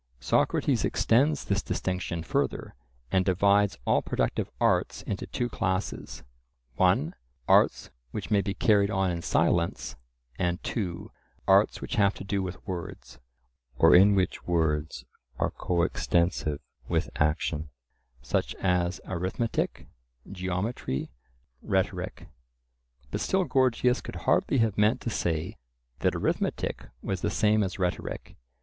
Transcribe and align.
Socrates 0.19 0.83
extends 0.83 1.45
this 1.45 1.61
distinction 1.61 2.23
further, 2.23 2.73
and 3.11 3.23
divides 3.23 3.77
all 3.85 4.01
productive 4.01 4.49
arts 4.59 5.03
into 5.03 5.27
two 5.27 5.47
classes: 5.47 6.23
(1) 6.77 7.13
arts 7.47 7.91
which 8.09 8.31
may 8.31 8.41
be 8.41 8.55
carried 8.55 8.89
on 8.89 9.11
in 9.11 9.21
silence; 9.21 9.95
and 10.39 10.63
(2) 10.63 11.11
arts 11.47 11.81
which 11.81 11.97
have 11.97 12.15
to 12.15 12.23
do 12.23 12.41
with 12.41 12.65
words, 12.65 13.19
or 13.77 13.93
in 13.95 14.15
which 14.15 14.47
words 14.47 15.05
are 15.37 15.51
coextensive 15.51 16.61
with 16.87 17.11
action, 17.17 17.69
such 18.23 18.55
as 18.55 18.99
arithmetic, 19.05 19.85
geometry, 20.31 21.11
rhetoric. 21.61 22.27
But 23.11 23.21
still 23.21 23.43
Gorgias 23.43 24.01
could 24.01 24.15
hardly 24.25 24.57
have 24.57 24.79
meant 24.79 24.99
to 25.01 25.11
say 25.11 25.57
that 25.99 26.15
arithmetic 26.15 26.87
was 27.03 27.21
the 27.21 27.29
same 27.29 27.61
as 27.61 27.77
rhetoric. 27.77 28.35